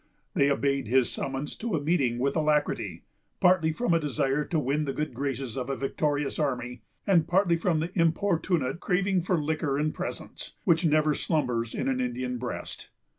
They 0.33 0.49
obeyed 0.49 0.87
his 0.87 1.11
summons 1.11 1.55
to 1.57 1.75
a 1.75 1.79
meeting 1.79 2.17
with 2.17 2.35
alacrity, 2.35 3.03
partly 3.39 3.71
from 3.71 3.93
a 3.93 3.99
desire 3.99 4.43
to 4.45 4.57
win 4.59 4.85
the 4.85 4.93
good 4.93 5.13
graces 5.13 5.55
of 5.55 5.69
a 5.69 5.75
victorious 5.75 6.39
enemy, 6.39 6.81
and 7.05 7.27
partly 7.27 7.55
from 7.55 7.81
the 7.81 7.91
importunate 7.93 8.79
craving 8.79 9.21
for 9.21 9.39
liquor 9.39 9.77
and 9.77 9.93
presents, 9.93 10.53
which 10.63 10.87
never 10.87 11.13
slumbers 11.13 11.75
in 11.75 11.87
an 11.87 12.01
Indian 12.01 12.39
breast. 12.39 12.89